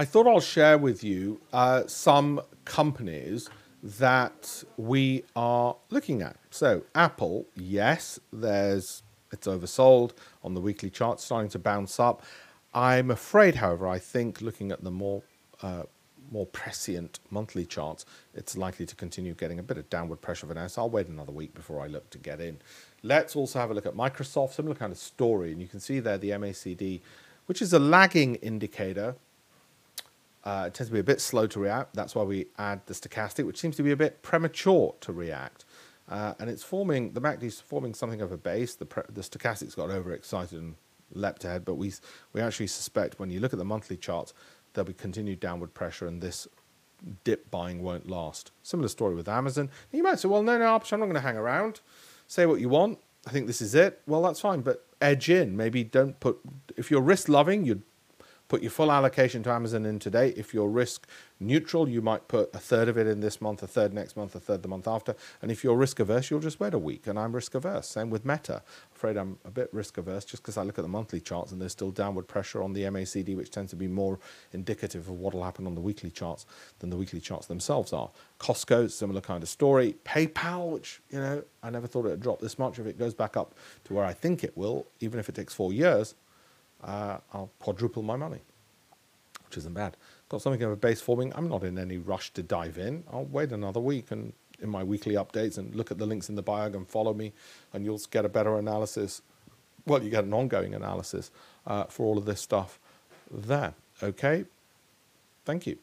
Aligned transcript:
I 0.00 0.04
thought 0.04 0.28
I'll 0.28 0.38
share 0.38 0.78
with 0.78 1.02
you 1.02 1.40
uh, 1.52 1.82
some 1.88 2.40
companies 2.64 3.50
that 3.82 4.62
we 4.76 5.24
are 5.34 5.74
looking 5.90 6.22
at. 6.22 6.36
So, 6.50 6.84
Apple, 6.94 7.46
yes, 7.56 8.20
there's 8.32 9.02
it's 9.32 9.48
oversold 9.48 10.12
on 10.44 10.54
the 10.54 10.60
weekly 10.60 10.88
chart, 10.88 11.18
starting 11.18 11.50
to 11.50 11.58
bounce 11.58 11.98
up. 11.98 12.22
I'm 12.72 13.10
afraid, 13.10 13.56
however, 13.56 13.88
I 13.88 13.98
think 13.98 14.40
looking 14.40 14.70
at 14.70 14.84
the 14.84 14.92
more 14.92 15.24
uh, 15.62 15.82
more 16.30 16.46
prescient 16.46 17.18
monthly 17.30 17.66
charts, 17.66 18.06
it's 18.34 18.56
likely 18.56 18.86
to 18.86 18.94
continue 18.94 19.34
getting 19.34 19.58
a 19.58 19.64
bit 19.64 19.78
of 19.78 19.90
downward 19.90 20.20
pressure 20.20 20.46
for 20.46 20.54
now. 20.54 20.68
So 20.68 20.82
I'll 20.82 20.90
wait 20.90 21.08
another 21.08 21.32
week 21.32 21.54
before 21.54 21.80
I 21.80 21.88
look 21.88 22.08
to 22.10 22.18
get 22.18 22.40
in. 22.40 22.58
Let's 23.02 23.34
also 23.34 23.58
have 23.58 23.72
a 23.72 23.74
look 23.74 23.86
at 23.86 23.94
Microsoft, 23.94 24.52
similar 24.52 24.76
kind 24.76 24.92
of 24.92 24.98
story. 24.98 25.50
And 25.50 25.60
you 25.60 25.66
can 25.66 25.80
see 25.80 25.98
there 25.98 26.18
the 26.18 26.30
MACD, 26.30 27.00
which 27.46 27.60
is 27.60 27.72
a 27.72 27.80
lagging 27.80 28.36
indicator. 28.36 29.16
Uh, 30.48 30.64
it 30.64 30.72
tends 30.72 30.88
to 30.88 30.94
be 30.94 30.98
a 30.98 31.04
bit 31.04 31.20
slow 31.20 31.46
to 31.46 31.60
react. 31.60 31.92
That's 31.92 32.14
why 32.14 32.22
we 32.22 32.46
add 32.56 32.80
the 32.86 32.94
stochastic, 32.94 33.44
which 33.44 33.58
seems 33.58 33.76
to 33.76 33.82
be 33.82 33.90
a 33.90 33.96
bit 33.96 34.22
premature 34.22 34.94
to 35.02 35.12
react. 35.12 35.66
Uh, 36.08 36.32
and 36.38 36.48
it's 36.48 36.62
forming, 36.62 37.12
the 37.12 37.20
MACD 37.20 37.42
is 37.42 37.60
forming 37.60 37.92
something 37.92 38.22
of 38.22 38.32
a 38.32 38.38
base. 38.38 38.74
The, 38.74 38.86
the 39.12 39.20
stochastic's 39.20 39.74
got 39.74 39.90
overexcited 39.90 40.58
and 40.58 40.76
leapt 41.12 41.44
ahead, 41.44 41.66
but 41.66 41.74
we, 41.74 41.92
we 42.32 42.40
actually 42.40 42.68
suspect 42.68 43.18
when 43.18 43.28
you 43.28 43.40
look 43.40 43.52
at 43.52 43.58
the 43.58 43.64
monthly 43.66 43.98
charts, 43.98 44.32
there'll 44.72 44.86
be 44.86 44.94
continued 44.94 45.38
downward 45.38 45.74
pressure 45.74 46.06
and 46.06 46.22
this 46.22 46.48
dip 47.24 47.50
buying 47.50 47.82
won't 47.82 48.08
last. 48.08 48.50
Similar 48.62 48.88
story 48.88 49.14
with 49.14 49.28
Amazon. 49.28 49.68
You 49.92 50.02
might 50.02 50.18
say, 50.18 50.28
well, 50.28 50.42
no, 50.42 50.56
no, 50.56 50.64
I'm 50.64 50.80
not 50.80 51.06
going 51.06 51.12
to 51.12 51.20
hang 51.20 51.36
around. 51.36 51.80
Say 52.26 52.46
what 52.46 52.58
you 52.58 52.70
want. 52.70 53.00
I 53.26 53.32
think 53.32 53.48
this 53.48 53.60
is 53.60 53.74
it. 53.74 54.00
Well, 54.06 54.22
that's 54.22 54.40
fine, 54.40 54.62
but 54.62 54.86
edge 55.02 55.28
in. 55.28 55.58
Maybe 55.58 55.84
don't 55.84 56.18
put, 56.20 56.38
if 56.74 56.90
you're 56.90 57.02
risk 57.02 57.28
loving, 57.28 57.66
you'd 57.66 57.82
put 58.48 58.62
your 58.62 58.70
full 58.70 58.90
allocation 58.90 59.42
to 59.42 59.50
Amazon 59.50 59.84
in 59.84 59.98
today. 59.98 60.32
If 60.36 60.54
you're 60.54 60.68
risk 60.68 61.06
neutral, 61.38 61.88
you 61.88 62.00
might 62.00 62.28
put 62.28 62.52
a 62.54 62.58
third 62.58 62.88
of 62.88 62.96
it 62.96 63.06
in 63.06 63.20
this 63.20 63.40
month, 63.40 63.62
a 63.62 63.66
third 63.66 63.92
next 63.92 64.16
month, 64.16 64.34
a 64.34 64.40
third 64.40 64.62
the 64.62 64.68
month 64.68 64.88
after. 64.88 65.14
And 65.42 65.50
if 65.50 65.62
you're 65.62 65.76
risk 65.76 66.00
averse, 66.00 66.30
you'll 66.30 66.40
just 66.40 66.58
wait 66.58 66.74
a 66.74 66.78
week. 66.78 67.06
And 67.06 67.18
I'm 67.18 67.34
risk 67.34 67.54
averse. 67.54 67.86
Same 67.86 68.08
with 68.08 68.24
Meta. 68.24 68.62
Afraid 68.94 69.16
I'm 69.16 69.38
a 69.44 69.50
bit 69.50 69.68
risk 69.72 69.98
averse 69.98 70.24
just 70.24 70.42
because 70.42 70.56
I 70.56 70.62
look 70.62 70.78
at 70.78 70.82
the 70.82 70.88
monthly 70.88 71.20
charts 71.20 71.52
and 71.52 71.60
there's 71.60 71.72
still 71.72 71.90
downward 71.90 72.26
pressure 72.26 72.62
on 72.62 72.72
the 72.72 72.82
MACD, 72.82 73.36
which 73.36 73.50
tends 73.50 73.70
to 73.70 73.76
be 73.76 73.86
more 73.86 74.18
indicative 74.52 75.08
of 75.08 75.18
what 75.18 75.34
will 75.34 75.44
happen 75.44 75.66
on 75.66 75.74
the 75.74 75.80
weekly 75.80 76.10
charts 76.10 76.46
than 76.78 76.90
the 76.90 76.96
weekly 76.96 77.20
charts 77.20 77.46
themselves 77.46 77.92
are. 77.92 78.10
Costco, 78.40 78.90
similar 78.90 79.20
kind 79.20 79.42
of 79.42 79.48
story. 79.48 79.96
PayPal, 80.04 80.70
which, 80.70 81.00
you 81.10 81.18
know, 81.18 81.42
I 81.62 81.70
never 81.70 81.86
thought 81.86 82.06
it 82.06 82.10
would 82.10 82.20
drop 82.20 82.40
this 82.40 82.58
much. 82.58 82.78
If 82.78 82.86
it 82.86 82.98
goes 82.98 83.12
back 83.12 83.36
up 83.36 83.54
to 83.84 83.94
where 83.94 84.04
I 84.04 84.14
think 84.14 84.42
it 84.42 84.56
will, 84.56 84.86
even 85.00 85.20
if 85.20 85.28
it 85.28 85.34
takes 85.34 85.52
four 85.52 85.72
years, 85.72 86.14
uh, 86.84 87.18
I'll 87.32 87.50
quadruple 87.58 88.02
my 88.02 88.16
money, 88.16 88.40
which 89.46 89.58
isn't 89.58 89.74
bad. 89.74 89.96
Got 90.28 90.42
something 90.42 90.62
of 90.62 90.72
a 90.72 90.76
base 90.76 91.00
forming. 91.00 91.32
I'm 91.34 91.48
not 91.48 91.64
in 91.64 91.78
any 91.78 91.98
rush 91.98 92.32
to 92.34 92.42
dive 92.42 92.78
in. 92.78 93.04
I'll 93.12 93.24
wait 93.24 93.52
another 93.52 93.80
week 93.80 94.10
and 94.10 94.32
in 94.60 94.68
my 94.68 94.82
weekly 94.82 95.14
updates 95.14 95.56
and 95.56 95.74
look 95.74 95.90
at 95.90 95.98
the 95.98 96.06
links 96.06 96.28
in 96.28 96.34
the 96.34 96.42
bio 96.42 96.66
and 96.66 96.88
follow 96.88 97.14
me, 97.14 97.32
and 97.72 97.84
you'll 97.84 98.00
get 98.10 98.24
a 98.24 98.28
better 98.28 98.58
analysis. 98.58 99.22
Well, 99.86 100.02
you 100.02 100.10
get 100.10 100.24
an 100.24 100.34
ongoing 100.34 100.74
analysis 100.74 101.30
uh, 101.66 101.84
for 101.84 102.04
all 102.06 102.18
of 102.18 102.24
this 102.24 102.40
stuff 102.40 102.78
there. 103.30 103.74
Okay. 104.02 104.44
Thank 105.44 105.66
you. 105.66 105.78